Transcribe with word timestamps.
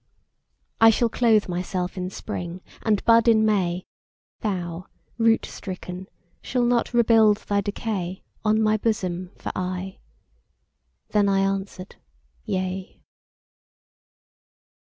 I 0.79 0.89
shall 0.89 1.09
clothe 1.09 1.47
myself 1.47 1.95
in 1.95 2.09
Spring 2.09 2.61
and 2.81 3.05
bud 3.05 3.27
in 3.27 3.45
May: 3.45 3.85
Thou, 4.39 4.87
root 5.19 5.45
stricken, 5.45 6.07
shalt 6.41 6.65
not 6.65 6.91
rebuild 6.91 7.37
thy 7.37 7.61
decay 7.61 8.23
On 8.43 8.59
my 8.59 8.77
bosom 8.77 9.29
for 9.37 9.51
aye. 9.55 9.99
Then 11.09 11.29
I 11.29 11.41
answered: 11.41 11.97
Yea. 12.45 12.99